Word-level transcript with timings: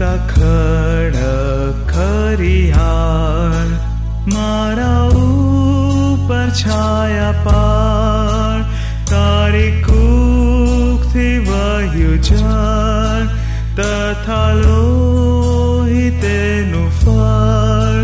ખડ 0.00 1.16
ખરિયાર 1.86 3.68
મારા 4.26 5.02
ઉપર 5.22 6.46
છાયા 6.60 7.42
પાર 7.44 8.58
તારી 9.10 9.72
કુખથી 9.86 11.36
વહ્યું 11.42 12.22
જળ 12.22 13.24
તથા 13.78 14.50
લોહિતેનું 14.60 15.98
ફળ 16.98 17.98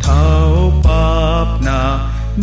થાઓ 0.00 0.62
પાપના 0.82 1.92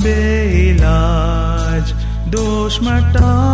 બે 0.04 0.20
ઇલાજ 0.62 1.96
દોષમાં 2.30 3.04
ટાળો 3.06 3.51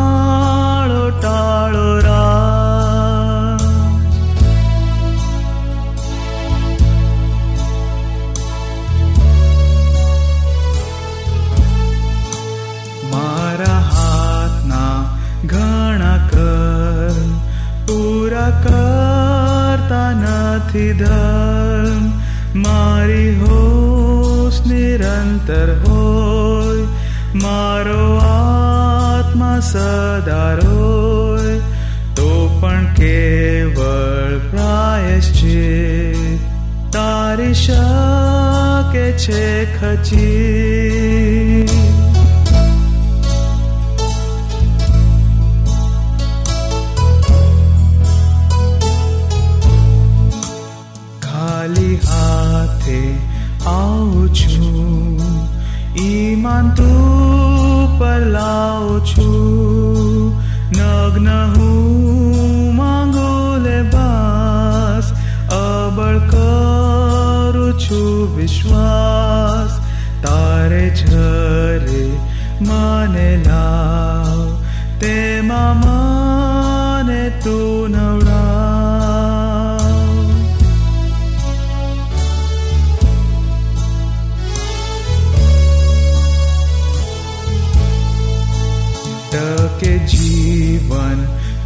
નિરંતર 25.48 25.90
હોય, 25.90 27.38
મારો 27.38 28.18
આત્મા 28.18 29.60
સદારોય 29.60 31.60
તો 32.16 32.58
પણ 32.62 32.94
કેવળ 32.94 34.40
છે. 35.20 36.38
તારી 36.92 37.54
શકે 37.54 39.12
છે 39.12 39.80
ખચી. 39.80 41.68
ખાલી 51.22 51.96
હાથે 51.96 53.16
આવું 53.66 54.36
છું. 54.36 55.07
ઈમાન 56.02 56.70
તું 56.70 58.00
પર 58.00 58.20
લાવું 58.20 59.06
છું. 59.06 60.42
નગ્ન 60.72 61.28
હું 61.28 62.76
માંગો 62.76 63.58
લે 63.58 63.82
બાસ. 63.82 65.12
અબળ 65.52 66.20
કરું 66.20 67.80
છું 67.80 68.36
વિશ્વાસ. 68.36 69.17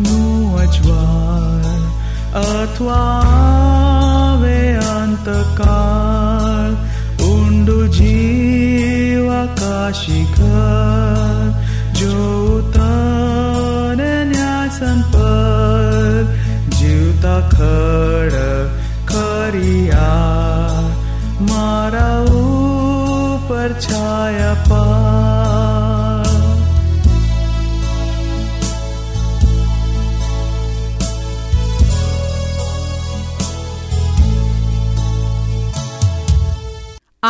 નું 0.01 0.43
અજવાળ 0.59 1.81
અથવા 2.43 3.05
આવે 3.31 4.59
અંતકાળ 4.91 6.71
ઊંડું 7.23 7.85
જીવ 7.91 9.31
આકાશી 9.33 10.25
ઘર 10.33 11.45
જો 11.99 12.15
તને 12.73 14.11
જીવતા 16.77 17.41
ખડ 17.49 18.37
ખરિયા 19.05 20.79
મારા 21.49 22.17
ઉપર 22.37 23.69
છાયા 23.81 24.57
પા 24.69 25.00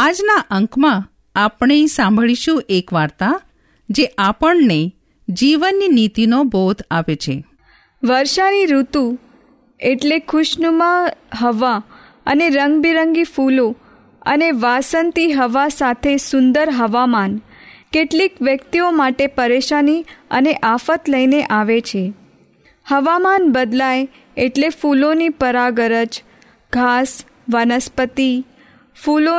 આજના 0.02 0.46
અંકમાં 0.50 1.04
આપણે 1.36 1.86
સાંભળીશું 1.86 2.64
એક 2.70 2.94
વાર્તા 2.94 3.42
જે 3.90 4.06
આપણને 4.18 4.94
જીવનની 5.30 5.88
નીતિનો 5.88 6.44
બોધ 6.44 6.82
આપે 6.92 7.16
છે. 7.16 7.46
વર્ષાની 8.04 8.66
ઋતુ 8.66 9.18
એટલે 9.80 10.20
ખુશનુમા 10.20 11.08
હવા 11.40 11.84
અને 12.26 12.50
રંગબેરંગી 12.50 13.24
ફૂલો 13.24 13.76
અને 14.22 14.52
વાસંતી 14.52 15.32
હવા 15.32 15.68
સાથે 15.68 16.18
સુંદર 16.18 16.70
હવામાન 16.70 17.42
કેટલીક 17.94 18.42
વ્યક્તિઓ 18.42 18.92
માટે 18.92 19.28
પરેશાની 19.28 20.06
અને 20.32 20.54
આફત 20.54 21.10
લઈને 21.10 21.44
આવે 21.44 21.82
છે. 21.82 22.14
હવામાન 22.88 23.52
બદલાય 23.52 24.08
એટલે 24.38 24.70
ફૂલોની 24.70 25.30
પરાગરજ, 25.30 26.24
ઘાસ, 26.74 27.26
વનસ્પતિ 27.50 28.46
ફૂલો 29.04 29.34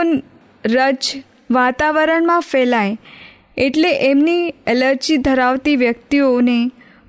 રજ 0.65 1.23
વાતાવરણમાં 1.51 2.41
ફેલાય 2.41 2.97
એટલે 3.57 3.91
એમની 4.11 4.55
એલર્જી 4.67 5.17
ધરાવતી 5.17 5.77
વ્યક્તિઓને 5.77 6.59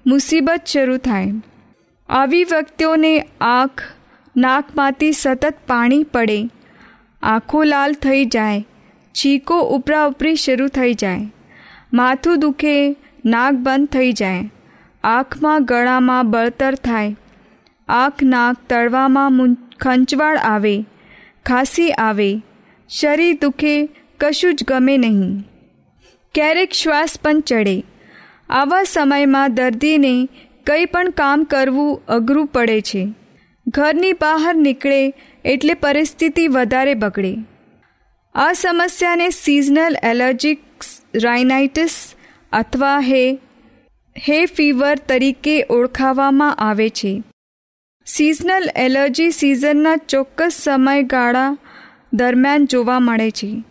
મુસીબત 0.08 0.66
શરૂ 0.66 0.97
થાય. 0.97 1.34
આવી 2.09 2.44
વ્યક્તિઓને 2.44 3.12
આંખ, 3.42 3.84
નાકમાંથી 4.36 5.12
સતત 5.12 5.53
પાણી 5.68 6.03
પડે, 6.03 6.40
આંખો 7.24 7.63
લાલ 7.63 7.94
થઈ 7.94 8.25
જાય, 8.25 8.66
ચીકો 9.16 9.59
ઉપરા 9.59 10.06
ઉપરી 10.06 10.36
શરૂ 10.36 10.68
થઈ 10.68 10.94
જાય, 10.94 11.31
માથું 11.94 12.40
દુખે, 12.40 12.96
નાક 13.25 13.53
બંધ 13.53 13.88
થઈ 13.88 14.13
જાય, 14.13 14.50
આંખમાં 15.03 15.66
ગળામાં 15.66 16.31
બળતર 16.31 16.75
થાય 16.75 17.16
આંખ 17.90 18.24
નાક 18.24 18.56
તળવામાં 18.69 19.56
ખંચવાળ 19.80 20.38
આવે, 20.38 20.75
ખાંસી 21.46 21.92
આવે 21.92 22.30
શરીર 22.89 23.38
દુખે, 23.41 23.89
કશું 24.19 24.56
જ 24.56 24.63
ગમે 24.63 24.97
નહીં. 24.97 25.39
ક્યારેક 26.35 26.71
શ્વાસ 26.71 27.19
પણ 27.21 27.39
ચડે. 27.39 27.83
આવા 28.50 28.83
સમયમાં 28.83 29.56
દર્દીને 29.56 30.30
કંઈ 30.65 30.85
પણ 30.85 31.09
કામ 31.09 31.44
કરવું 31.44 32.06
અઘરું 32.06 32.47
પડે 32.47 32.81
છે. 32.81 33.07
ઘરની 33.68 34.13
બહાર 34.13 34.56
નીકળે 34.56 35.13
એટલે 35.45 35.74
પરિસ્થિતિ 35.74 36.47
વધારે 36.47 36.94
બગડે. 36.94 37.35
આ 38.35 38.53
સમસ્યાને 38.53 39.29
સિઝનલ 39.29 39.95
એલર્જીક 40.03 40.59
રાઇનાઇટિસ 41.24 42.13
અથવા 42.51 43.00
હે 43.00 43.39
હે 44.18 44.45
ફીવર 44.45 44.95
તરીકે 44.95 45.65
ઓળખાવામાં 45.69 46.56
આવે 46.56 46.89
છે. 46.89 47.24
સિઝનલ 48.06 48.69
એલર્જી 48.75 49.31
સિઝનના 49.31 49.95
ચોક્કસ 49.95 50.51
સમયગાળા 50.63 51.57
દરમિયાન 52.13 52.65
જોવા 52.65 53.00
મળે 53.00 53.31
છે. 53.31 53.63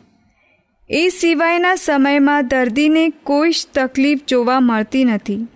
એ 0.91 1.09
સિવાયના 1.09 1.75
સમયમાં 1.75 2.49
દર્દીને 2.49 3.09
કોઈ 3.09 3.51
જ 3.51 3.67
તકલીફ 3.75 4.21
જોવા 4.29 4.61
મળતી 4.61 5.05
નથી. 5.05 5.47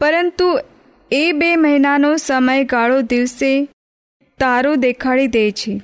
પરંતુ 0.00 0.58
એ 1.10 1.32
બે 1.32 1.56
મહિનાનો 1.56 2.16
સમયગાળો 2.16 3.00
દિવસે 3.00 3.68
તારો 4.38 4.74
દેખાડી 4.76 5.26
દે 5.26 5.50
છે. 5.50 5.82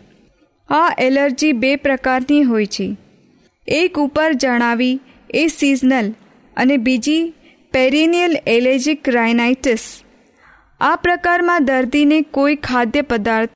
આ 0.69 0.97
એલર્જી 0.99 1.53
બે 1.53 1.77
પ્રકારની 1.77 2.43
હોય 2.43 2.67
છે. 2.67 2.97
એક 3.69 3.99
ઉપર 3.99 4.33
જણાવી 4.33 5.01
એ 5.35 5.47
સિઝનલ 5.47 6.15
અને 6.57 6.77
બીજી 6.77 7.35
પેરિનિયલ 7.73 8.37
એલેજિક 8.47 9.09
રાઇનાઇટિસ 9.09 10.03
આ 10.81 10.97
પ્રકારમાં 10.97 11.65
દર્દીને 11.65 12.23
કોઈ 12.23 12.57
ખાદ્ય 12.57 13.03
પદાર્થ 13.03 13.51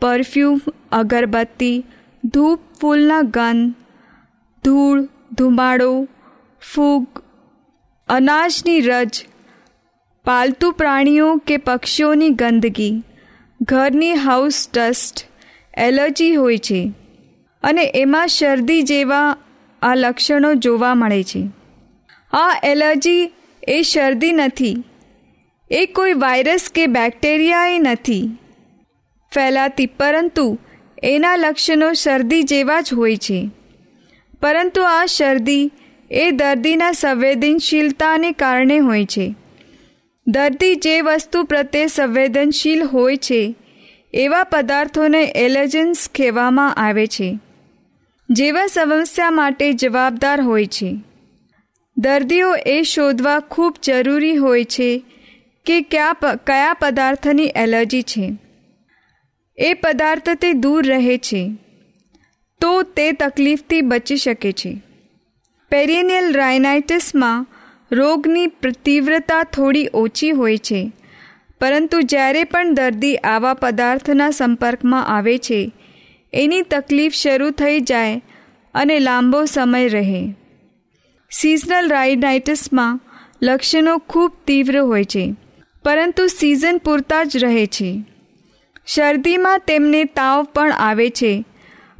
પરફ્યુમ, 0.00 0.60
અગરબત્તી 0.92 1.84
ધૂપ 2.24 2.60
ફૂલના 2.80 3.22
ગંધ, 3.22 3.74
ધૂળ, 4.64 5.08
ધુમાડો, 5.32 6.08
ફૂગ, 6.74 7.22
અનાજની 8.08 8.80
રજ, 8.80 9.26
પાલતુ 10.24 10.70
પ્રાણીઓ 10.70 11.36
કે 11.36 11.56
પક્ષીઓની 11.56 12.30
ગંદકી, 12.30 13.02
ઘરની 13.62 14.14
હાઉસ 14.14 14.68
ડસ્ટ, 14.74 15.26
એલર્જી 15.76 16.34
હોય 16.34 16.58
છે. 16.58 16.92
અને 17.62 17.92
એમાં 17.94 18.26
શરદી 18.26 18.82
જેવા 18.82 19.36
આ 19.82 19.94
લક્ષણો 19.94 20.54
જોવા 20.54 20.94
મળે 20.94 21.22
છે. 21.22 21.48
આ 22.32 22.60
એલર્જી 22.64 23.32
એ 23.68 23.82
શરદી 23.82 24.32
નથી. 24.32 24.84
એ 25.70 25.86
કોઈ 25.86 26.12
વાયરસ 26.12 26.70
કે 26.74 26.86
બેક્ટેરિયાએ 26.86 27.78
નથી. 27.78 28.38
ફેલાતી, 29.34 29.86
પરંતુ 29.86 30.58
એના 31.04 31.36
લક્ષણો 31.36 31.92
શરદી 31.92 32.42
જેવા 32.42 32.80
જ 32.80 32.94
હોય 32.94 33.16
છે. 33.16 33.50
પરંતુ 34.42 34.82
આ 34.82 35.06
શરદી 35.06 35.70
એ 36.10 36.30
દર્દીના 36.30 36.92
સંવેદનશીલતાને 36.92 38.32
કારણે 38.32 38.78
હોય 38.78 39.04
છે. 39.04 39.34
દર્દી 40.26 40.74
જે 40.74 41.00
વસ્તુ 41.00 41.42
પ્રત્યે 41.44 41.86
સંવેદનશીલ 41.86 42.82
હોય 42.82 43.16
છે, 43.16 43.54
એવા 44.14 44.44
પદાર્થોને 44.44 45.22
એલર્જન્સ 45.36 46.08
કહેવામાં 46.14 46.74
આવે 46.74 47.06
છે, 47.06 47.38
જેવા 48.30 48.66
સમસ્યા 48.66 49.30
માટે 49.30 49.72
જવાબદાર 49.72 50.40
હોય 50.40 50.66
છે. 50.66 50.96
દર્દીઓ 51.96 52.54
એ 52.66 52.82
શોધવા 52.82 53.40
ખૂબ 53.40 53.74
જરૂરી 53.82 54.36
હોય 54.36 54.64
છે 54.64 55.04
કે 55.66 55.80
કયા 55.80 56.16
કયા 56.46 56.76
પદાર્થની 56.80 57.52
એલર્જી 57.56 58.02
છે. 58.02 58.43
એ 59.58 59.74
પદાર્થથી 59.74 60.52
દૂર 60.52 60.86
રહે 60.86 61.18
છે, 61.18 61.50
તો 62.60 62.82
તે 62.82 63.12
તકલીફથી 63.12 63.80
બચી 63.80 64.16
શકે 64.16 64.52
છે. 64.52 64.82
પેરિનિયલ 65.70 66.32
રાઇનાઇટિસમાં 66.32 67.46
રોગની 67.92 68.46
તીવ્રતા 68.84 69.44
થોડી 69.44 69.88
ઓછી 69.94 70.30
હોય 70.30 70.56
છે, 70.58 70.92
પરંતુ 71.60 72.00
જ્યારે 72.00 72.44
પણ 72.44 72.74
દર્દી 72.74 73.16
આવા 73.16 73.54
પદાર્થના 73.54 74.30
સંપર્કમાં 74.30 75.06
આવે 75.06 75.38
છે, 75.38 75.72
એની 76.32 76.62
તકલીફ 76.62 77.14
શરૂ 77.14 77.50
થઈ 77.50 77.80
જાય 77.80 78.22
અને 78.74 78.98
લાંબો 78.98 79.44
સમય 79.44 79.88
રહે. 79.88 80.22
સિઝનલ 81.30 81.88
રાઇનાઇટિસમાં 81.88 83.00
લક્ષણો 83.42 83.98
ખૂબ 83.98 84.32
તીવ્ર 84.46 84.78
હોય 84.78 85.04
છે, 85.04 85.34
પરંતુ 85.84 86.26
સિઝન 86.26 86.78
પૂરતા 86.78 87.24
જ 87.24 87.36
રહે 87.36 87.66
છે. 87.66 88.13
શરદીમાં 88.86 89.58
તેમને 89.58 90.04
તાવ 90.04 90.42
પણ 90.44 90.72
આવે 90.72 91.10
છે, 91.10 91.44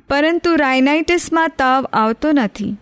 પરંતુ 0.09 0.57
રાઇનાઇટિસમાં 0.57 1.49
તાવ 1.49 1.87
આવતો 1.93 2.33
નથી. 2.33 2.77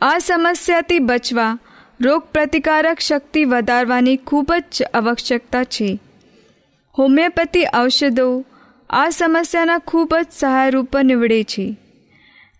આ 0.00 0.18
સમસ્યાથી 0.18 0.98
બચવા 0.98 1.58
રોગપ્રતિકારક 2.00 3.00
શક્તિ 3.00 3.44
વધારવાની 3.44 4.16
ખૂબ 4.16 4.52
જ 4.72 4.82
આવશ્યકતા 4.94 5.64
છે. 5.64 5.98
હોમિયોપેથી 6.98 7.64
ઔષધો 7.74 8.44
આ 8.90 9.08
સમસ્યાના 9.08 9.78
ખૂબ 9.78 10.14
જ 10.14 10.26
સહાયરૂપ 10.38 10.96
નીવડે 10.96 11.44
છે. 11.44 11.76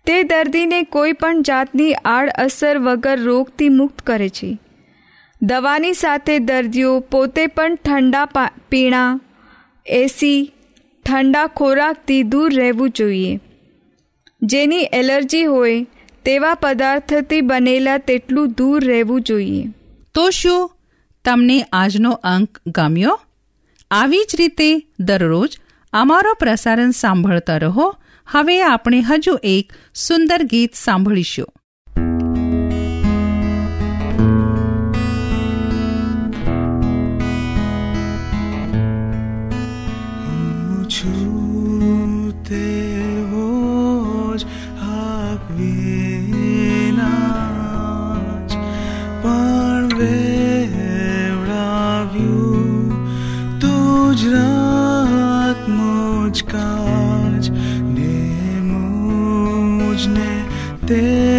તે 0.06 0.22
દર્દીને 0.22 0.82
કોઈ 0.82 1.12
પણ 1.12 1.42
જાતની 1.42 1.94
આડઅસર 1.94 2.78
વગર 2.78 3.20
રોગથી 3.20 3.68
મુક્ત 3.68 4.00
કરે 4.00 4.28
છે. 4.28 4.58
દવાની 5.42 5.92
સાથે 5.92 6.38
દર્દીઓ 6.38 7.00
પોતે 7.00 7.46
પણ 7.46 7.74
ઠંડા 7.74 8.28
પીણા 8.68 9.20
એસી 9.86 10.52
ઠંડા 11.06 11.46
ખોરાકથી 11.46 12.22
દૂર 12.22 12.54
રહેવું 12.54 12.90
જોઈએ. 12.90 13.40
જેની 14.42 14.88
એલર્જી 14.92 15.44
હોય 15.44 15.86
તેવા 16.24 16.54
પદાર્થથી 16.54 17.40
બનેલા 17.40 17.98
તેટલું 17.98 18.50
દૂર 18.50 18.84
રહેવું 18.84 19.20
જોઈએ. 19.20 19.64
તો 20.14 20.30
શું? 20.30 20.70
તમને 21.24 21.64
આજનો 21.72 22.10
અંક 22.10 22.60
ગમ્યો? 22.66 23.20
આવી 23.90 24.18
જ 24.18 24.36
રીતે 24.36 24.86
દરરોજ 25.00 25.58
અમારો 25.92 26.34
પ્રસારણ 26.34 26.90
સાંભળતા 26.90 27.56
રહો. 27.56 27.94
હવે 28.26 28.62
આપણે 28.62 29.00
હજુ 29.00 29.38
એક 29.42 29.72
સુંદર 29.94 30.42
ગીત 30.42 30.74
સાંભળીશું. 30.74 31.48
কাজ 56.42 57.42
নে 57.94 58.14
মুজনে 59.78 60.32
তে 60.88 61.33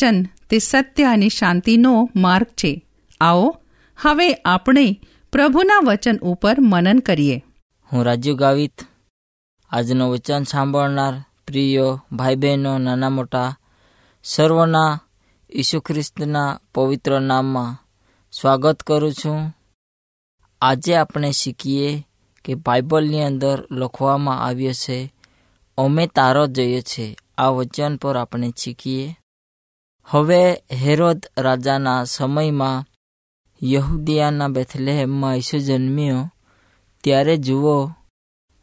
વચન, 0.00 0.22
તે 0.50 0.58
સત્ય 0.58 1.04
અને 1.04 1.28
શાંતિનો 1.28 2.10
માર્ગ 2.16 2.46
છે. 2.46 2.86
આવો, 3.20 3.60
હવે 4.02 4.32
આપણે 4.32 5.00
પ્રભુના 5.32 5.80
વચન 5.84 6.16
ઉપર 6.16 6.60
મનન 6.60 6.98
કરીએ. 6.98 7.44
હું 7.92 8.04
રાજુ 8.04 8.34
ગાવિત. 8.34 8.80
આજનું 9.70 10.10
વચન 10.10 10.42
સાંભળનાર 10.42 11.24
પ્રિયો 11.46 12.04
ભાઈ 12.12 12.36
બહેનો 12.36 12.78
નાના 12.78 13.10
મોટા 13.10 13.56
સર્વના 14.24 15.00
ઈસુ 15.54 15.80
ખ્રિસ્તના 15.80 16.60
પવિત્ર 16.74 17.20
નામમાં 17.20 17.86
સ્વાગત 18.32 18.82
કરું 18.82 19.12
છું. 19.12 19.54
આજે 20.60 20.96
આપણે 20.96 21.30
શીખીએ 21.30 22.06
કે 22.44 22.54
બાઇબલની 22.54 23.22
અંદર 23.22 23.68
લખવામાં 23.70 24.44
આવ્યો 24.44 24.72
છે, 24.72 25.12
અમે 25.78 26.06
તારો 26.06 26.46
જોઈએ 26.46 26.80
છે. 26.80 27.16
આ 27.38 27.48
વચન 27.48 27.96
પર 27.96 28.16
આપણે 28.16 28.52
શીખીએ. 28.56 29.16
હવે 30.04 30.52
હેરોદ 30.52 31.26
રાજાના 31.38 32.04
સમયમાં 32.04 32.84
યહુદિયાના 33.62 34.48
બેથલેહેમમાં 34.48 35.36
ઈસુ 35.36 35.58
જન્મ્યો. 35.58 36.30
ત્યારે 37.04 37.36
જુઓ 37.36 37.90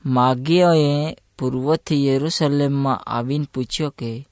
માગીઓએ 0.06 1.17
પૂર્વથી 1.39 2.08
યરુસલેમમાં 2.08 2.98
આવીને 2.98 3.46
પૂછ્યો 3.53 3.89
કે, 3.89 4.27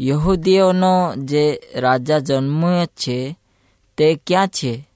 યહૂદીઓનો 0.00 1.14
જે 1.16 1.60
રાજા 1.74 2.18
જન્મ્યો 2.18 2.86
છે, 2.86 3.38
તે 3.96 4.14
ક્યાં 4.26 4.48
છે? 4.48 4.88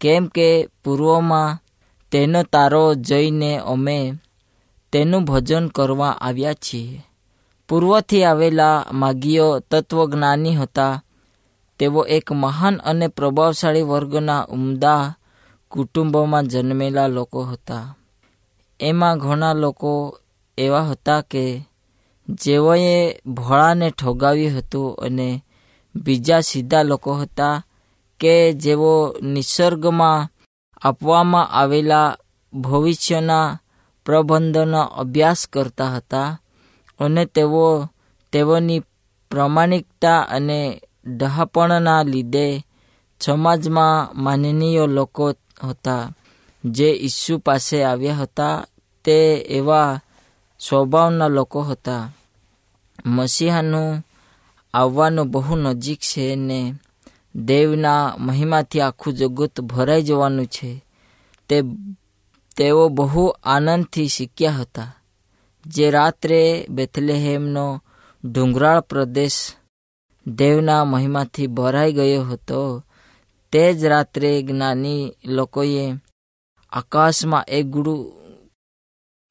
કેમ 0.00 0.26
કે 0.26 0.68
પૂર્વમાં 0.84 1.58
તેનો 2.12 2.42
તારો 2.42 2.94
જઈને 2.94 3.56
અમે 3.56 4.12
તેનું 4.92 5.24
ભજન 5.24 5.68
કરવા 5.68 6.10
આવ્યા 6.10 6.52
છીએ. 6.52 7.05
પૂર્વથી 7.68 8.24
આવેલા 8.24 8.84
માગીઓ 8.92 9.58
તત્વજ્ઞાની 9.58 10.56
હતા. 10.56 11.02
તેઓ 11.78 12.02
એક 12.02 12.32
મહાન 12.32 12.76
અને 12.76 13.08
પ્રભાવશાળી 13.08 13.82
વર્ગના 13.82 14.46
ઉમદા 14.48 15.14
કુટુંબોમાં 15.68 16.48
જન્મેલા 16.48 17.06
લોકો 17.06 17.42
હતા. 17.42 17.98
એમાં 18.80 19.18
ઘણા 19.18 19.52
લોકો 19.52 20.18
એવા 20.58 20.82
હતા 20.82 21.20
કે 21.20 21.68
જેઓએ 22.28 23.20
ભોળાને 23.26 23.90
ઠોગાવ્યું 23.90 24.58
હતું 24.58 24.94
અને 24.94 25.44
બીજા 25.96 26.40
સીધા 26.40 26.82
લોકો 26.82 27.14
હતા 27.14 27.64
કે 28.20 28.52
જેઓ 28.52 29.14
નિસર્ગમાં 29.22 30.28
આપવામાં 30.82 31.48
આવેલા 31.48 32.16
ભવિષ્યના 32.54 33.58
પ્રબંધનો 34.06 34.80
અભ્યાસ 34.80 35.46
કરતા 35.52 35.84
હતા. 35.84 36.40
અને 37.00 37.24
તેઓ 37.24 37.88
તેઓની 38.32 38.80
પ્રમાણિકતા 39.30 40.20
અને 40.20 40.80
ડહાપણના 41.06 42.02
લીધે 42.02 42.66
સમાજમાં 43.20 44.22
માનનીય 44.22 44.86
લોકો 44.86 45.32
હતા. 45.64 46.14
જે 46.64 46.90
ઈસુ 46.90 47.38
પાસે 47.38 47.84
આવ્યા 47.84 48.14
હતા, 48.14 48.66
તે 49.04 49.34
એવા 49.34 50.00
સ્વભાવના 50.60 51.28
લોકો 51.28 51.62
હતા. 51.62 52.12
મસીહાનું 53.06 54.06
આવવાનું 54.74 55.30
બહુ 55.30 55.56
નજીક 55.56 55.98
છે 55.98 56.34
ને 56.34 56.74
દેવના 57.34 58.14
મહિમાથી 58.18 58.80
આખું 58.80 59.14
જગત 59.14 59.60
ભરાઈ 59.60 60.02
જવાનું 60.02 60.46
છે. 60.46 60.84
તે, 61.48 61.62
તેઓ 62.56 62.88
બહુ 62.88 63.34
આનંદથી 63.42 64.08
શીખ્યા 64.08 64.50
હતા. 64.50 64.96
જે 65.66 65.90
રાત્રે 65.90 66.66
બેથલેહેમનો 66.68 67.82
ડુંગરાળ 68.24 68.80
પ્રદેશ 68.80 69.54
દેવના 70.26 70.84
મહિમાથી 70.84 71.46
ભરાઈ 71.46 71.92
ગયો 71.92 72.22
હતો, 72.22 72.84
તે 73.52 73.74
જ 73.74 73.84
રાત્રે 73.84 74.42
જ્ઞાની 74.42 75.12
લોકોએ 75.24 75.94
આકાશમાં 76.72 77.44
એક 77.48 77.66
ગુરુ 77.66 78.12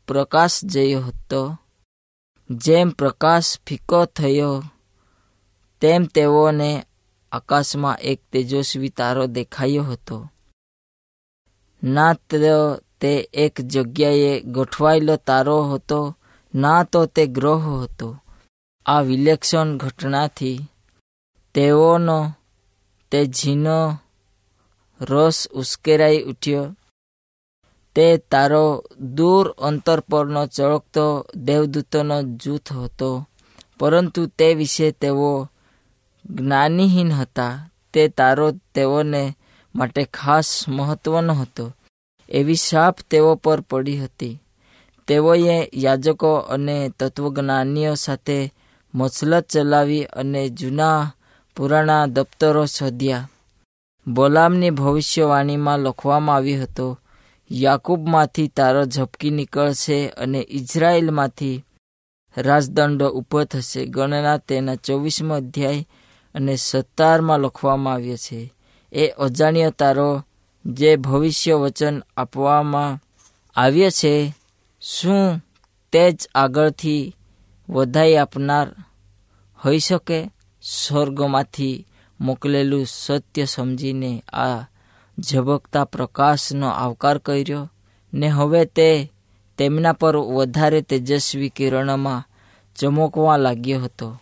પ્રકાશ 0.08 0.65
જયો 0.65 1.01
હતો. 1.01 1.58
જેમ 2.50 2.89
પ્રકાશ 2.89 3.60
ફીકો 3.68 4.06
થયો, 4.06 4.63
તેમ 5.82 6.04
તેઓને 6.04 6.86
આકાશમાં 7.32 7.98
એક 7.98 8.22
તેજસ્વી 8.32 8.89
તારો 8.89 9.27
દેખાયો 9.27 9.84
હતો. 9.84 10.32
ના 11.84 12.13
તો 12.13 13.08
એક 13.34 13.62
જગ્યાએ 13.62 14.39
ગોઠવાયેલો 14.39 15.15
તારો 15.15 15.63
હતો 15.63 16.18
ના 16.56 16.84
તો 16.84 17.06
તે 17.06 17.28
ગ્રહ 17.28 17.84
હતો. 17.84 18.18
આ 18.86 19.02
વિલક્ષણ 19.02 19.78
ઘટનાથી 19.78 20.60
તેઓનો, 21.54 22.32
તે 23.12 23.26
ઝીનો 23.26 24.00
રસ 25.02 25.48
ઉશ્કેરાઈ 25.54 26.22
ઉઠ્યો. 26.22 26.76
તે 27.96 28.18
તારો 28.18 28.84
દૂર 29.00 29.52
અંતર 29.52 30.00
પરનો 30.00 30.48
ચળકતો 30.48 31.28
દેવદૂતોનો 31.36 32.22
જૂથ 32.22 32.74
હતો, 32.74 33.28
પરંતુ 33.80 34.26
તે 34.26 34.54
વિશે 34.54 34.92
તેઓ 34.92 35.50
જ્ઞાનીહીન 36.26 37.12
હતા. 37.12 37.70
તે 37.94 38.08
તારો 38.08 38.52
તેઓને 38.52 39.38
માટે 39.76 40.04
ખાસ 40.06 40.70
મહત્વનો 40.70 41.34
હતો 41.34 41.74
એવી 42.30 42.56
શાપ 42.56 42.98
તેઓ 43.10 43.36
પર 43.36 43.62
પડી 43.62 44.04
હતી. 44.04 44.42
તેઓએ 45.08 45.70
યાજકો 45.74 46.36
અને 46.36 46.90
તત્વજ્ઞાનીઓ 46.90 47.96
સાથે 47.96 48.54
મસલત 48.94 49.48
ચલાવી 49.48 50.04
અને 50.04 50.50
જૂના 50.50 51.12
પુરાણા 51.58 52.08
દફતરો 52.08 52.66
શોધ્યા. 52.66 53.30
બોલામની 54.08 54.70
ભવિષ્યવાણીમાં 54.70 55.80
લખવામાં 55.80 56.36
આવ્યું 56.36 56.64
હતું, 56.64 57.00
યાકૂબમાંથી 57.52 58.48
તારો 58.48 58.86
ઝપકી 58.86 59.30
નીકળશે 59.30 60.08
અને 60.08 60.42
ઇઝરાયલમાંથી 60.50 61.64
રાજદંડો 62.38 63.08
ઊભો 63.10 63.44
થશે. 63.44 63.86
ગણના 63.86 64.38
તેના 64.38 64.76
ચોવીસમો 64.76 65.34
અધ્યાય 65.34 65.88
અને 66.36 66.56
સત્તારમાં 66.56 67.40
લખવામાં 67.40 67.94
આવ્યો 67.94 68.18
છે, 68.18 68.54
એ 68.92 69.08
અજાણ્યો 69.08 69.72
તારો 69.72 70.24
જે 70.66 70.96
ભવિષ્ય 70.96 71.54
વચન 71.54 72.04
આપવામાં 72.18 73.00
આવ્યો 73.56 73.90
છે 73.90 74.34
શું 74.88 75.42
તે 75.92 76.12
જ 76.12 76.27
આગળથી 76.36 77.15
વધાઈ 77.70 78.15
આપનાર 78.15 78.68
હોઈ 79.65 79.80
શકે? 79.80 80.32
સ્વર્ગમાંથી 80.62 81.88
મોકલેલું 82.22 82.86
સત્ય 82.86 83.46
સમજીને 83.46 84.24
આ 84.34 84.60
ઝબકતા 85.20 85.86
પ્રકાશનો 85.86 86.68
આવકાર 86.68 87.18
કર્યો 87.18 87.70
ને 88.13 88.27
હવે 88.27 88.65
તે 88.65 89.12
તેમના 89.58 89.94
પર 89.94 90.15
વધારે 90.15 90.82
તેજસ્વી 90.82 91.50
કિરણોમાં 91.50 92.24
ચમકવા 92.75 93.38
લાગ્યો 93.38 93.82
હતો. 93.82 94.22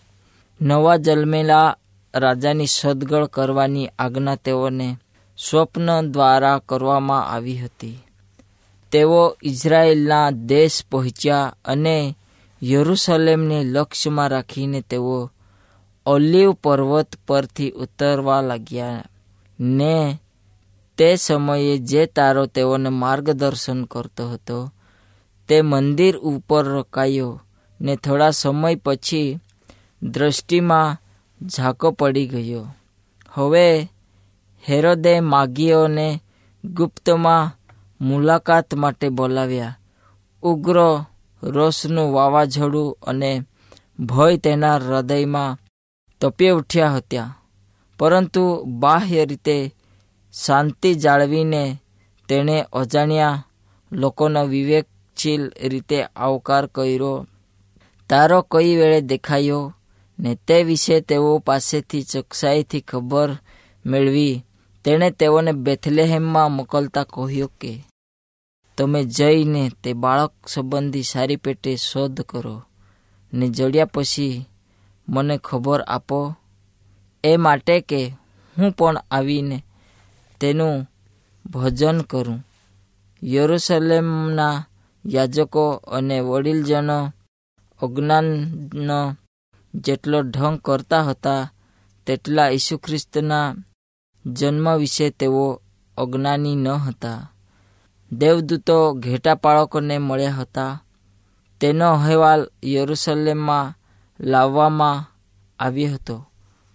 નવા 0.62 0.98
જન્મેલા 0.98 1.78
રાજાની 2.16 2.68
સદગળ 2.68 3.26
કરવાની 3.26 3.88
આજ્ઞા 4.00 4.36
તેઓને 4.36 4.98
સ્વપ્ન 5.38 6.12
દ્વારા 6.12 6.62
કરવામાં 6.70 7.30
આવી 7.30 7.58
હતી. 7.58 8.00
તેઓ 8.94 9.38
ઇઝરાયેલના 9.44 10.30
દેશ 10.30 10.86
પહોંચ્યા 10.92 11.56
અને 11.66 12.18
યરુસલેમને 12.64 13.64
લક્ષ્યમાં 13.64 14.30
રાખીને 14.30 14.82
તેઓ 14.82 15.32
ઓલિવ 16.06 16.54
પર્વત 16.54 17.08
પરથી 17.28 17.72
ઉતરવા 17.72 18.42
લાગ્યા 18.42 19.04
ને 19.60 20.20
તે 20.98 21.16
સમયે 21.16 21.78
જે 21.78 22.06
તારો 22.06 22.46
તેઓને 22.46 22.90
માર્ગદર્શન 22.90 23.84
કરતો 23.84 24.30
હતો, 24.30 24.72
તે 25.48 25.62
મંદિર 25.62 26.18
ઉપર 26.18 26.64
રોકાયો 26.66 27.42
ને 27.82 27.96
થોડા 27.96 28.30
સમય 28.30 28.76
પછી 28.76 29.40
દ્રષ્ટિમાં 30.04 30.98
ઝાંકો 31.48 31.92
પડી 31.92 32.28
ગયો. 32.28 32.76
હવે 33.32 33.82
હેરોદે 34.70 35.20
માગીઓને 35.20 36.24
ગુપ્તમાં 36.66 37.63
મુલાકાત 38.04 38.74
માટે 38.74 39.10
બોલાવ્યા. 39.10 39.80
ઉગ્ર 40.44 40.78
રોષનું 41.44 42.14
વાવાઝોડું 42.14 42.98
અને 43.08 43.42
ભય 44.00 44.38
તેના 44.38 44.76
હૃદયમાં 44.76 45.58
તપી 46.22 46.50
ઉઠ્યા 46.50 46.96
હતા. 46.96 47.38
પરંતુ 48.00 48.64
બાહ્ય 48.64 49.26
રીતે 49.26 49.76
શાંતિ 50.46 50.94
જાળવીને 50.94 51.78
તેણે 52.30 52.66
અજાણ્યા 52.74 53.46
લોકોનો 53.92 54.46
વિવેકશીલ 54.46 55.52
રીતે 55.62 56.04
આવકાર 56.04 56.66
કર્યો. 56.68 57.28
તારો 58.10 58.42
કઈ 58.42 58.76
વેળે 58.76 59.02
દેખાયો 59.02 59.74
ને 60.20 60.36
તે 60.36 60.64
વિશે 60.64 61.02
તેઓ 61.02 61.38
પાસેથી 61.38 62.04
ચોકસાઈથી 62.04 62.82
ખબર 62.82 63.30
મેળવી. 63.86 64.46
તેણે 64.86 65.12
તેઓને 65.12 65.52
બેથલેહેમમાં 65.52 66.52
મોકલતા 66.52 67.04
કહ્યું 67.04 67.52
કે 67.62 67.86
તમે 68.78 69.04
જઈને 69.04 69.72
તે 69.84 69.94
બાળક 69.94 70.32
સંબંધી 70.48 71.04
સારી 71.04 71.36
પેટે 71.36 71.76
શોધ 71.76 72.22
કરો 72.22 72.64
ને 73.34 73.50
જડ્યા 73.50 73.86
પછી 73.86 74.46
મને 75.10 75.38
ખબર 75.38 75.82
આપો. 75.82 76.36
એ 77.24 77.38
માટે 77.38 77.82
કે 77.82 78.08
હું 78.58 78.72
પણ 78.72 78.98
આવીને 79.12 79.64
તેનું 80.40 80.90
ભજન 81.46 82.02
કરું. 82.02 82.48
યરુસલેમના 83.24 84.66
યાજકો 85.06 85.72
અને 85.72 86.20
વડીલજનો 86.20 87.14
અજ્ઞાનનો 87.82 89.16
જેટલો 89.74 90.22
ઢંગ 90.22 90.60
કરતા 90.60 91.02
હતા, 91.02 91.54
તેટલા 92.06 92.50
ઈસુ 92.50 92.78
ખ્રિસ્તના 92.78 93.56
જન્મ 94.26 94.78
વિશે 94.78 95.10
તેઓ 95.10 95.62
અજ્ઞાની 95.98 96.56
ન 96.56 96.68
હતા. 96.68 97.33
દેવદૂતો 98.18 98.94
ઘેટા 98.94 99.36
પાળકોને 99.36 99.98
મળ્યા 99.98 100.32
હતા. 100.32 100.84
તેનો 101.62 101.94
અહેવાલ 101.94 102.48
યરુસલેમમાં 102.64 103.74
લાવવામાં 104.20 105.06
આવ્યો 105.60 105.94
હતો. 105.94 106.26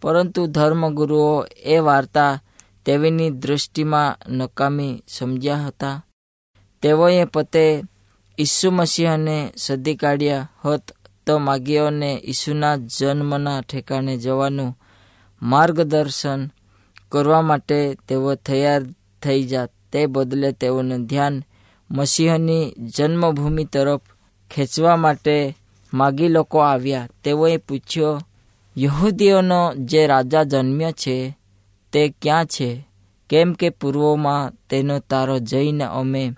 પરંતુ 0.02 0.46
ધર્મગુરુઓ 0.46 1.46
એ 1.64 1.78
વાર્તા 1.78 2.42
તેવીની 2.84 3.30
દૃષ્ટિમાં 3.30 4.16
નકામી 4.28 5.02
સમજ્યા 5.08 5.66
હતા. 5.66 6.04
તેઓએ 6.82 7.24
પોતે 7.24 7.84
ઈસુ 8.38 8.70
મસીહને 8.70 9.52
સદી 9.56 9.96
કાઢ્યા 9.96 10.50
હોત 10.64 10.82
તો 11.26 11.38
માગીઓને 11.38 12.22
ઈસુના 12.24 12.76
જન્મના 12.76 13.60
ઠેકાણે 13.60 14.16
જવાનું 14.16 14.78
માર્ગદર્શન 15.42 16.40
કરવા 17.08 17.42
માટે 17.42 17.96
તેઓ 18.08 18.34
તૈયાર 18.34 18.82
થઈ 19.22 19.42
જાત 19.42 19.70
તે 19.92 20.06
બદલે 20.06 20.52
તેઓનું 20.52 21.06
ધ્યાન 21.06 21.42
મસીહની 21.90 22.74
જન્મભૂમિ 22.96 23.64
તરફ 23.64 24.00
ખેંચવા 24.50 24.96
માટે 24.96 25.56
માગી 25.94 26.28
લોકો 26.28 26.58
આવ્યા. 26.58 27.08
તેઓએ 27.24 27.56
પૂછ્યો, 27.56 28.20
યહૂદીઓનો 28.78 29.74
જે 29.74 30.06
રાજા 30.06 30.42
જન્મ્યો 30.42 30.90
છે, 30.90 31.38
તે 31.92 32.14
ક્યાં 32.22 32.46
છે? 32.46 32.88
કેમ 33.30 33.52
કે 33.52 33.70
પૂર્વમાં 33.70 34.52
તેનો 34.70 34.98
તારો 34.98 35.38
જઈને 35.38 35.84
અમે 35.84 36.32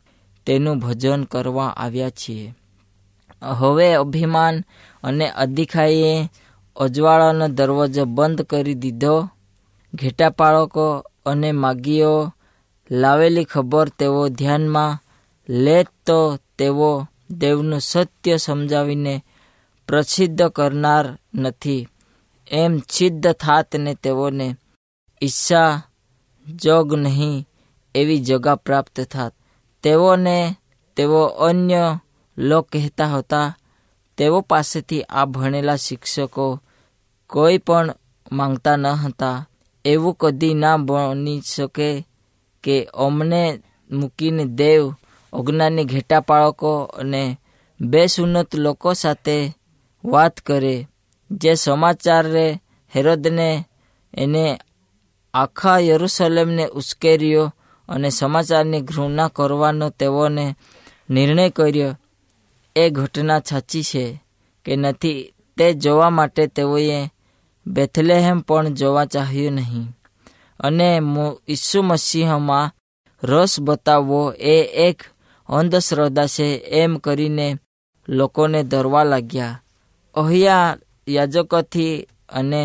તેનું 0.47 0.79
ભજન 0.79 1.25
કરવા 1.25 1.67
આવ્યા 1.67 2.11
છીએ. 2.11 2.55
હવે 3.43 3.95
અભિમાન 3.95 4.65
અને 5.03 5.31
અધિખાઈએ 5.31 6.29
અજવાળાનો 6.77 7.49
દરવાજો 7.49 8.05
બંધ 8.05 8.43
કરી 8.43 8.75
દીધો. 8.75 9.29
ઘેટાપાળકો 9.95 11.05
અને 11.27 11.53
માગીઓ 11.53 12.33
લાવેલી 12.91 13.45
ખબર 13.45 13.89
તેઓ 13.89 14.29
ધ્યાનમાં 14.29 14.99
લે 15.49 15.85
તો 16.07 16.39
તેઓ 16.59 17.07
દેવનું 17.31 17.81
સત્ય 17.81 18.37
સમજાવીને 18.37 19.25
પ્રસિદ્ધ 19.89 20.49
કરનાર 20.49 21.19
નથી. 21.35 21.89
એમ 22.51 22.79
સિદ્ધ 22.91 23.33
થાત 23.33 23.77
ને 23.77 23.95
તેઓને 23.95 24.57
ઈચ્છા 25.23 25.83
જોગ 26.55 26.95
નહીં 26.95 27.49
એવી 27.95 28.19
જગા 28.19 28.55
પ્રાપ્ત 28.55 29.01
થાત. 29.01 29.33
તેઓને 29.83 30.57
તેઓ 30.97 31.25
અન્ય 31.25 31.99
લોક 32.39 32.69
કહેતા 32.69 33.07
હતા. 33.07 33.57
તેઓ 34.17 34.41
પાસેથી 34.41 35.03
આ 35.03 35.25
ભણેલા 35.25 35.77
શિક્ષકો 35.77 36.61
કોઈ 37.27 37.59
પણ 37.59 37.95
માંગતા 38.33 38.77
ન 38.77 38.87
હતા. 38.87 39.47
એવું 39.85 40.15
કદી 40.15 40.55
ના 40.55 40.77
બની 40.77 41.41
શકે 41.41 42.07
કે 42.63 42.85
અમને 42.85 43.63
મૂકીને 43.91 44.45
દેવ, 44.45 44.95
અજ્ઞાની 45.33 45.85
ઘેટા 45.85 46.21
પાળકો 46.21 46.83
અને 46.83 47.41
બેસુન્નત 47.81 48.55
લોકો 48.55 48.93
સાથે 48.93 49.53
વાત 50.05 50.41
કરે, 50.41 50.89
જે 51.31 51.55
સમાચારે 51.55 52.63
હેરોદને 52.97 53.65
એને 54.15 54.61
આખા 55.35 55.79
યરુસલેમને 55.79 56.67
ઉશ્કેર્યો 56.67 57.55
અને 57.89 58.11
સમાચારની 58.11 58.81
ઘૃણા 58.81 59.29
કરવાનો 59.29 59.91
તેઓને 59.91 60.55
નિર્ણય 61.11 61.51
કર્યો. 61.51 61.97
એ 62.77 62.91
ઘટના 62.91 63.41
સાચી 63.41 63.83
છે 63.83 64.23
કે 64.65 64.77
નથી 64.77 65.35
તે 65.57 65.73
જોવા 65.73 66.11
માટે 66.11 66.47
તેઓએ 66.47 67.09
બેથલેહેમ 67.67 68.41
પણ 68.41 68.75
જોવા 68.75 69.05
ચાહ્યું 69.05 69.53
નહીં. 69.53 70.00
અને 70.61 70.89
ઈસુ 71.49 71.79
મસીહમાં 71.83 72.73
રસ 73.23 73.53
બતાવવો 73.61 74.21
એ 74.55 74.57
એક 74.89 74.99
અંધશ્રદ્ધા 75.49 76.33
છે 76.35 76.49
એમ 76.81 76.93
કરીને 76.97 77.49
લોકોને 78.09 78.61
ધરવા 78.63 79.05
લાગ્યા. 79.05 79.61
અહીંયા 80.15 80.79
યાજકોથી 81.09 82.07
અને 82.29 82.63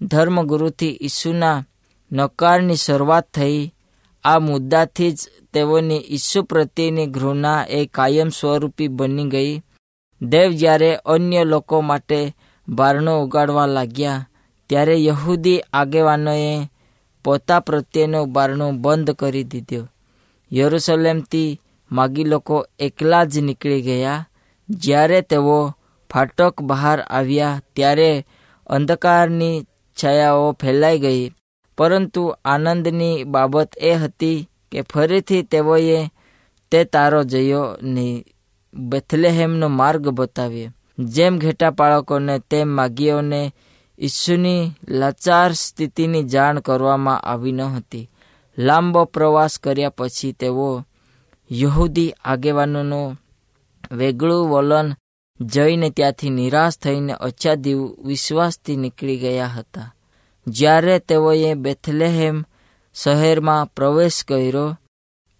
ધર્મગુરુથી 0.00 0.98
ઈસુના 1.00 1.64
નકારની 2.10 2.76
શરૂઆત 2.76 3.26
થઈ. 3.34 3.72
આ 4.24 4.38
મુદ્દાથી 4.38 5.12
જ 5.12 5.20
તેઓની 5.52 6.06
ઈસુ 6.06 6.40
પ્રત્યેની 6.44 7.06
ઘૃણા 7.06 7.66
એ 7.68 7.80
કાયમ 7.86 8.30
સ્વરૂપી 8.30 8.88
બની 8.88 9.30
ગઈ. 9.32 9.62
દેવ 10.20 10.50
જ્યારે 10.50 10.90
અન્ય 11.06 11.42
લોકો 11.44 11.76
માટે 11.82 12.20
બારણો 12.68 13.12
ઉગાડવા 13.24 13.66
લાગ્યા, 13.66 14.26
ત્યારે 14.70 14.96
યહૂદી 15.04 15.64
આગેવાનોએ 15.72 16.68
પોતા 17.24 17.60
પ્રત્યેનો 17.60 18.24
બારણો 18.24 18.72
બંધ 18.72 19.10
કરી 19.10 19.44
દીધો. 19.44 19.88
યરુસલેમથી 20.52 21.60
માગી 21.92 22.24
લોકો 22.24 22.66
એકલા 22.78 23.24
જ 23.24 23.38
નીકળી 23.38 23.82
ગયા. 23.82 24.28
જ્યારે 24.70 25.20
તેઓ 25.20 25.72
ફાટક 26.10 26.62
બહાર 26.62 27.00
આવ્યા, 27.00 27.62
ત્યારે 27.76 28.26
અંધકારની 28.66 29.66
છાયાઓ 30.04 30.52
ફેલાઈ 30.52 30.98
ગઈ. 30.98 31.32
પરંતુ 31.78 32.36
આનંદની 32.44 33.24
બાબત 33.24 33.70
એ 33.78 33.94
હતી 33.94 34.48
કે 34.72 34.82
ફરીથી 34.82 35.42
તેઓએ 35.42 36.06
તે 36.70 36.84
તારો 36.84 37.24
જયો 37.24 37.76
નહીં. 37.82 38.24
બેથલેહેમનો 38.74 39.68
માર્ગ 39.68 40.08
બતાવ્યો. 40.08 40.72
જેમ 40.98 41.38
ઘેટા 41.38 41.70
બાળકોને 41.70 42.38
તેમ 42.38 42.68
માગીઓને 42.68 43.54
ઈસુની 43.98 44.72
લાચાર 44.88 45.52
સ્થિતિની 45.52 46.22
જાણ 46.22 46.60
કરવામાં 46.60 47.20
આવી 47.20 47.52
ન 47.52 47.62
હતી. 47.62 48.10
લાંબો 48.58 49.04
પ્રવાસ 49.04 49.58
કર્યા 49.58 49.90
પછી 49.90 50.32
તેઓ 50.32 50.84
યહૂદી 51.52 52.12
આગેવાનોનો 52.24 53.16
વેગળું 53.92 54.50
વલણ 54.50 54.94
જઈને 55.40 55.90
ત્યાંથી 55.90 56.30
નિરાશ 56.30 56.78
થઈને 56.78 57.12
અચ્છાદી 57.12 57.74
વિશ્વાસથી 58.04 58.76
નીકળી 58.76 59.16
ગયા 59.16 59.46
હતા. 59.46 59.94
જ્યારે 60.46 60.98
તેઓએ 60.98 61.54
બેથલેહેમ 61.54 62.44
શહેરમાં 62.94 63.66
પ્રવેશ 63.66 64.24
કર્યો, 64.24 64.78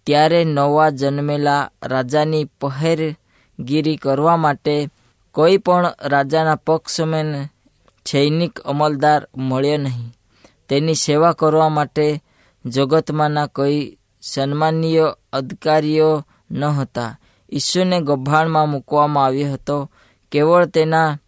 ત્યારે 0.05 0.43
નવા 0.43 0.89
જન્મેલા 0.89 1.71
રાજાની 1.83 2.45
પહેરગીરી 2.45 3.97
કરવા 3.97 4.37
માટે 4.37 4.89
કોઈ 5.31 5.57
પણ 5.57 5.93
રાજાના 6.03 6.55
પક્ષમેન 6.55 7.47
સૈનિક 8.11 8.59
અમલદાર 8.59 9.27
મળ્યો 9.37 9.77
નહીં. 9.77 10.13
તેની 10.69 10.95
સેવા 10.95 11.33
કરવા 11.33 11.69
માટે 11.69 12.23
જગતમાંના 12.65 13.47
કોઈ 13.47 13.97
સન્માનીય 14.21 15.15
અધિકારીઓ 15.33 16.23
ન 16.51 16.65
હતા. 16.65 17.19
ઈશ્વરને 17.49 18.01
ગભાણમાં 18.01 18.69
મૂકવામાં 18.69 19.25
આવ્યો 19.25 19.53
હતો. 19.53 19.91
કેવળ 20.31 20.65
તેના 20.65 21.19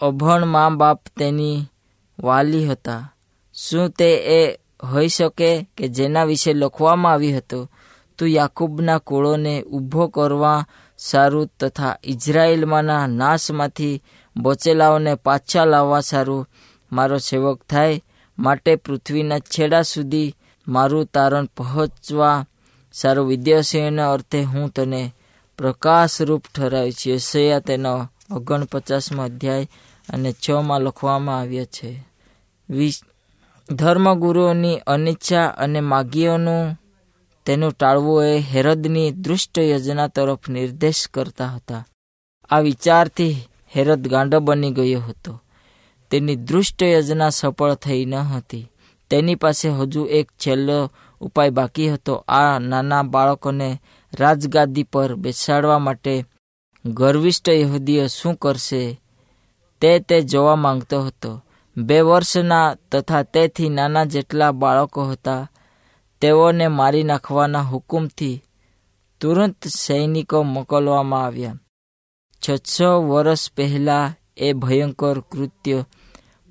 અભણ 0.00 0.44
મા 0.44 0.68
બાપ 0.68 1.00
તેની 1.18 1.64
વાલી 2.22 2.66
હતા. 2.66 3.12
શું 3.54 3.90
તે 3.90 4.14
એ 4.14 4.58
હોઈ 4.92 5.08
શકે 5.08 5.68
કે 5.76 5.88
જેના 5.88 6.24
વિશે 6.24 6.52
લખવામાં 6.52 7.12
આવ્યું 7.12 7.38
હતું? 7.38 7.70
તું 8.18 8.28
યાકૂબના 8.28 8.98
કુળોને 8.98 9.62
ઊભો 9.62 10.08
કરવા 10.08 10.66
સારું 11.10 11.50
તથા 11.60 11.96
ઇઝરાયેલમાંના 12.04 13.06
નાશમાંથી 13.06 14.02
બચેલાઓને 14.36 15.14
પાછા 15.14 15.64
લાવવા 15.64 16.00
સારું 16.00 16.48
મારો 16.92 17.18
સેવક 17.18 17.62
થાય, 17.70 18.02
માટે 18.38 18.76
પૃથ્વીના 18.76 19.38
છેડા 19.38 19.82
સુધી 19.82 20.36
મારું 20.68 21.06
તારણ 21.06 21.44
પહોંચવા 21.44 22.46
સારું 22.92 23.26
વિદ્યાર્થીઓના 23.26 24.12
અર્થે 24.12 24.42
હું 24.42 24.70
તને 24.70 25.14
પ્રકાશરૂપ 25.58 26.44
ઠરાવી 26.54 26.92
છે 26.92 27.10
યશયા 27.10 27.60
તેનો 27.60 28.08
ઓગણપચાસમો 28.32 29.22
અધ્યાય 29.22 29.68
અને 30.08 30.30
છમાં 30.32 30.80
લખવામાં 30.80 31.38
આવ્યો 31.40 31.64
છે. 31.64 31.90
ધર્મગુરુઓની 33.72 34.78
અનિચ્છા 34.86 35.46
અને 35.46 35.80
માગીઓનું 35.80 36.78
તેનું 37.46 37.72
ટાળવું 37.72 38.24
એ 38.24 38.38
હેરદની 38.38 39.10
દૃષ્ટ 39.10 39.58
યોજના 39.58 40.08
તરફ 40.08 40.48
નિર્દેશ 40.48 41.08
કરતા 41.14 41.46
હતા. 41.46 41.86
આ 42.50 42.58
વિચારથી 42.58 43.36
હેરદ 43.76 44.08
ગાંડો 44.08 44.40
બની 44.40 44.70
ગયો 44.70 45.00
હતો. 45.00 45.42
તેની 46.10 46.36
દૃષ્ટ 46.36 46.82
યોજના 46.82 47.30
સફળ 47.30 47.74
થઈ 47.74 48.04
ન 48.04 48.14
હતી. 48.14 48.70
તેની 49.10 49.34
પાસે 49.34 49.68
હજુ 49.68 50.04
એક 50.04 50.30
છેલ્લો 50.30 50.90
ઉપાય 51.20 51.50
બાકી 51.50 51.92
હતો. 51.92 52.24
આ 52.28 52.58
નાના 52.58 53.02
બાળકોને 53.02 53.82
રાજગાદી 54.20 54.82
પર 54.82 55.14
બેસાડવા 55.14 55.78
માટે 55.78 56.24
ગર્વિષ્ઠ 56.86 57.48
યહૂદીઓ 57.48 58.06
શું 58.06 58.34
કરશે 58.34 59.00
તે 59.80 59.98
તે 59.98 60.20
જોવા 60.20 60.56
માંગતો 60.56 61.02
હતો. 61.02 61.44
બે 61.76 62.00
વર્ષના 62.00 62.76
તથા 62.92 63.22
તેથી 63.22 63.68
નાના 63.68 64.04
જેટલા 64.04 64.52
બાળકો 64.52 65.04
હતા 65.04 65.50
તેઓને 66.24 66.68
મારી 66.68 67.02
નાખવાના 67.02 67.60
હુકુમથી 67.60 68.42
તુરંત 69.20 69.66
સૈનિકો 69.66 70.42
મોકલવામાં 70.42 71.24
આવ્યા. 71.24 71.54
છસો 72.42 73.08
વર્ષ 73.08 73.52
પહેલાં 73.56 74.14
એ 74.36 74.52
ભયંકર 74.52 75.20
કૃત્ય 75.20 75.84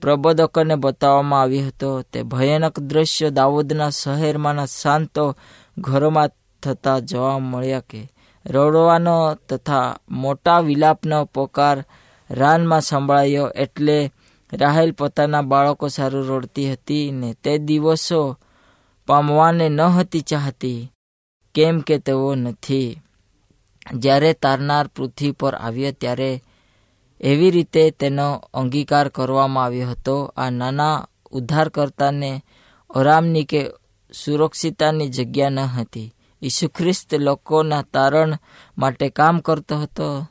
પ્રબોધકોને 0.01 0.75
બતાવવામાં 0.75 1.41
આવ્યો 1.41 1.67
હતો. 1.67 2.01
તે 2.01 2.23
ભયાનક 2.23 2.79
દ્રશ્ય 2.79 3.29
દાઉદના 3.29 3.89
શહેરમાંના 3.89 4.65
શાંતો 4.65 5.37
ઘરોમાં 5.77 6.29
થતા 6.63 6.99
જોવા 6.99 7.39
મળ્યા 7.39 7.79
કે 7.79 8.09
રડવાનો 8.45 9.33
તથા 9.49 9.97
મોટા 10.09 10.59
વિલાપનો 10.59 11.25
પોકાર 11.25 11.85
રાનમાં 12.31 12.81
સંભળાયો 12.81 13.49
એટલે 13.49 14.11
રાહેલ 14.53 14.91
પોતાના 14.91 15.41
બાળકો 15.41 15.87
સારું 15.87 16.27
રડતી 16.27 16.71
હતી 16.73 17.11
ને 17.11 17.33
તે 17.33 17.57
દિવસો 17.57 18.37
પામવાને 19.07 19.69
ન 19.69 19.81
હતી 19.81 20.21
ચાહતી, 20.21 20.91
કેમ 21.55 21.79
કે 21.79 21.97
તેઓ 21.97 22.35
નથી. 22.35 22.99
જ્યારે 23.93 24.33
તારનાર 24.33 24.87
પૃથ્વી 24.87 25.31
પર 25.31 25.55
આવ્યો 25.55 25.91
ત્યારે 25.91 26.43
એવી 27.21 27.51
રીતે 27.51 27.91
તેનો 27.91 28.43
અંગીકાર 28.53 29.09
કરવામાં 29.09 29.63
આવ્યો 29.63 29.89
હતો, 29.89 30.33
આ 30.37 30.49
નાના 30.49 31.07
ઉદ્ધારકર્તાને 31.31 32.43
આરામની 32.95 33.43
કે 33.43 33.69
સુરક્ષિતાની 34.13 35.09
જગ્યા 35.09 35.49
ન 35.49 35.59
હતી. 35.59 36.13
ઈસુ 36.41 36.67
ખ્રિસ્ત 36.67 37.15
લોકોના 37.15 37.81
તારણ 37.81 38.37
માટે 38.77 39.09
કામ 39.09 39.39
કરતો 39.39 39.77
હતો, 39.77 40.27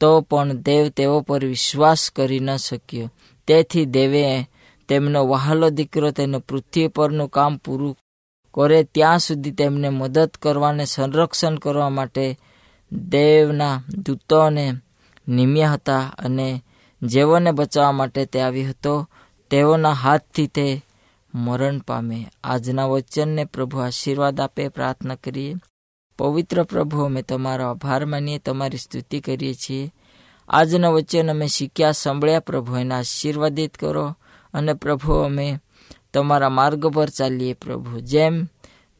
તો 0.00 0.20
પણ 0.20 0.52
દેવ 0.52 0.88
તેઓ 0.88 1.20
પર 1.20 1.44
વિશ્વાસ 1.44 2.10
કરી 2.10 2.40
ન 2.40 2.56
શક્યો. 2.56 3.10
તેથી 3.46 3.84
દેવે 3.84 4.50
તેમનો 4.88 5.26
વહાલો 5.26 5.70
દીકરો 5.70 6.10
તેનું 6.10 6.40
પૃથ્વી 6.40 6.88
પરનું 6.88 7.28
કામ 7.28 7.56
પૂરું 7.56 7.96
કરે 8.54 8.84
ત્યાં 8.84 9.18
સુધી 9.18 9.50
તેમને 9.50 9.88
મદદ 9.88 10.30
કરવાને 10.42 10.84
સંરક્ષણ 10.84 11.54
કરવા 11.54 11.88
માટે 11.88 12.38
દેવના 12.92 13.82
દૂતોને 14.06 14.72
નિમ્યા 15.28 15.72
હતા 15.72 16.12
અને 16.18 16.62
જેઓને 17.02 17.52
બચાવવા 17.52 17.92
માટે 17.92 18.24
તે 18.24 18.40
આવ્યો 18.40 18.68
હતો, 18.68 19.08
તેઓના 19.50 19.92
હાથથી 19.92 20.46
તે 20.46 20.84
મરણ 21.34 21.78
પામે. 21.78 22.26
આજના 22.44 22.86
વચનને 22.86 23.44
પ્રભુ 23.44 23.78
આશીર્વાદ 23.78 24.40
આપે, 24.40 24.68
પ્રાર્થના 24.68 25.14
કરીએ. 25.14 25.54
પવિત્ર 26.18 26.62
પ્રભુ, 26.62 27.00
અમે 27.02 27.22
તમારો 27.22 27.66
આભાર 27.66 28.04
માનીએ, 28.04 28.38
તમારી 28.38 28.78
સ્તુતિ 28.78 29.20
કરીએ 29.20 29.54
છીએ. 29.54 29.92
આજના 30.48 30.88
વચન 30.88 31.30
અમે 31.30 31.46
શીખ્યા, 31.46 31.92
સાંભળ્યા 31.92 32.40
પ્રભુ, 32.40 32.76
એને 32.76 32.94
આશીર્વાદિત 32.94 33.76
કરો. 33.76 34.16
અને 34.56 34.74
પ્રભુ, 34.74 35.12
અમે 35.12 35.58
તમારા 36.14 36.48
માર્ગ 36.48 36.86
પર 36.86 37.08
ચાલીએ 37.08 37.52
પ્રભુ. 37.52 38.00
જેમ 38.00 38.48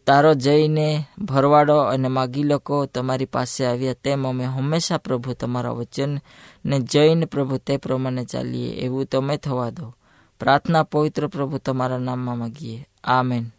તારો 0.06 0.34
જઈને 0.34 1.04
ભરવાડો 1.18 1.78
અને 1.78 2.08
માગી 2.08 2.42
લોકો 2.42 2.86
તમારી 2.86 3.24
પાસે 3.24 3.66
આવ્યા, 3.66 3.92
તેમ 3.92 4.28
અમે 4.28 4.44
હંમેશા 4.44 4.98
પ્રભુ 4.98 5.32
તમારા 5.32 5.70
વચનને 5.70 6.80
જઈને 6.80 7.24
પ્રભુ 7.24 7.56
તે 7.56 7.76
પ્રમાણે 7.76 8.24
ચાલીએ, 8.24 8.70
એવું 8.70 9.04
તમે 9.04 9.36
થવા 9.36 9.70
દો. 9.70 9.94
પ્રાર્થના 10.40 10.82
પવિત્ર 10.82 11.26
પ્રભુ 11.26 11.58
તમારા 11.58 11.98
નામમાં 11.98 12.38
માગીએ. 12.38 12.88
આમેન. 13.04 13.50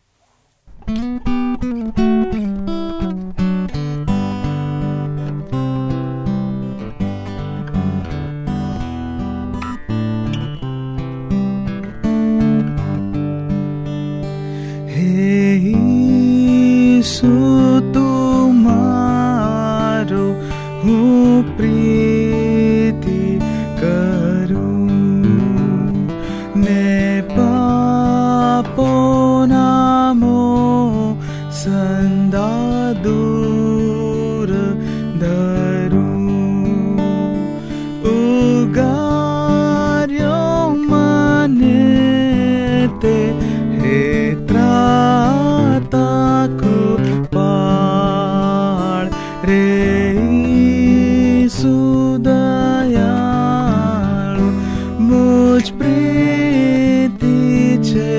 હે 0.90 1.37
પ્રીતિ 55.80 57.36
છે 57.84 58.10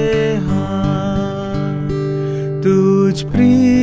હા 0.46 1.74
તુજ 2.62 3.18
પ્રીતિને 3.32 3.77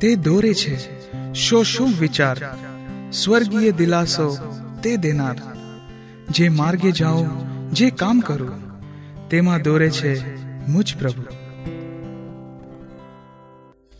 તે 0.00 0.14
દોરે 0.14 0.54
છે. 0.54 1.02
શો 1.32 1.62
શું 1.62 1.90
વિચાર? 2.00 2.36
સ્વર્ગીય 3.12 3.70
દિલાસો 3.70 4.36
તે 4.82 4.96
દેનાર. 4.96 5.36
જે 6.30 6.48
માર્ગે 6.48 6.92
જાઓ, 6.92 7.24
જે 7.72 7.90
કામ 7.90 8.20
કરું, 8.20 8.80
તેમાં 9.28 9.62
દોરે 9.62 9.90
છે 9.90 10.36
મુજ 10.66 10.96
પ્રભુ. 10.98 11.41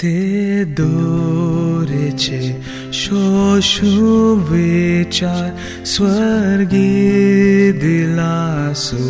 તે 0.03 0.67
દોરે 0.67 2.12
છે 2.15 2.57
શો 2.91 3.61
શું 3.62 4.43
વિચાર 4.43 5.53
સ્વર્ગીય 5.85 7.73
દિલાસો 7.75 9.05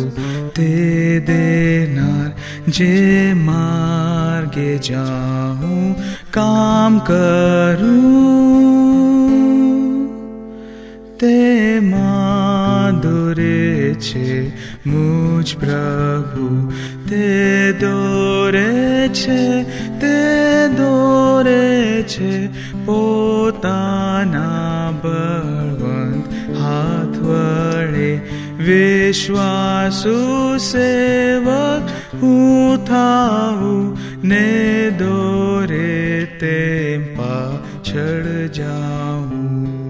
તે 0.53 0.69
દેનાર 1.25 2.29
જે 2.69 3.33
માર્ગે 3.33 4.77
જાઉં 4.79 5.95
કામ 6.31 7.01
કરું 7.01 8.13
તેમાં 11.17 13.01
દોરે 13.01 13.97
છે 13.97 14.29
મુજ 14.85 15.47
પ્રભુ 15.55 16.47
તે 17.07 17.27
દોરે 17.79 18.73
છે 22.03 22.47
તે 22.47 22.53
પોતાના 22.85 24.91
બળવંત 25.01 26.57
હાથ 26.57 27.17
વડે. 27.17 28.21
વિશ્વાસુ 28.57 30.57
સેવક, 30.57 31.89
હું 32.23 32.85
થાવું 32.85 33.97
ને 34.23 34.89
દોરે 34.89 36.25
તેમ 36.25 37.15
પાછળ 37.15 38.47
જાઉં. 38.47 39.83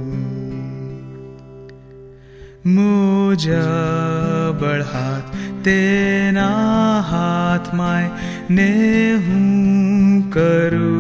મુજબળ 2.65 4.82
હાથ 4.82 5.36
તેના 5.63 6.99
હાથમાં 6.99 8.54
ને 8.54 9.13
હું 9.28 10.32
કરું 10.32 10.92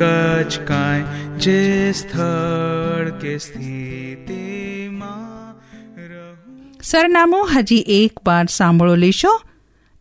કચ 0.00 0.58
કાંઈ 0.58 1.04
જે 1.38 1.92
સ્થળ 1.92 3.10
કે 3.10 3.38
સરનામું 6.82 7.48
હજી 7.54 7.84
એક 7.88 8.12
વાર 8.26 8.46
સાંભળો 8.46 8.94
લેશો. 8.94 9.42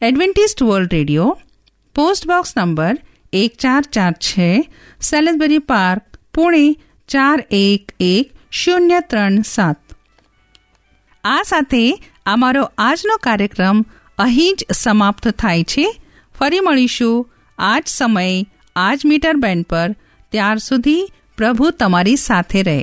Adventist 0.02 0.64
World 0.64 0.94
Radio, 0.94 1.40
post 1.96 2.28
box 2.28 2.58
number 2.58 2.98
એક 3.34 3.58
ચાર 3.58 3.82
ચાર 3.82 4.12
છે 4.12 4.74
સેલેસબરી 5.02 5.60
પાર્ક, 5.60 6.18
પુણે 6.34 6.76
ચાર 7.08 7.48
એક 7.52 7.92
એક 8.00 8.32
શૂન્ય 8.52 9.00
ત્રણ 9.00 9.42
સાત. 9.42 9.78
આ 11.24 11.42
સાથે 11.44 12.06
અમારો 12.26 12.72
આજનો 12.78 13.18
કાર્યક્રમ 13.18 13.86
અહીં 14.18 14.56
જ 14.56 14.66
સમાપ્ત 14.74 15.28
થાય 15.28 15.64
છે. 15.64 16.02
ફરી 16.40 16.60
મળીશું. 16.60 17.30
આજ 17.58 17.84
સમયે 17.88 18.46
આજ 18.80 19.06
મીટર 19.06 19.36
બેન્ડ 19.38 19.68
પર 19.70 19.90
ત્યાર 20.34 20.58
સુધી 20.60 21.04
પ્રભુ 21.38 21.72
તમારી 21.80 22.20
સાથે 22.22 22.62
રહે. 22.62 22.80